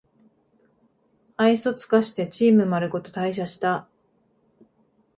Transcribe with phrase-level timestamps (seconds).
[1.37, 3.87] 愛想つかしてチームまるごと退社した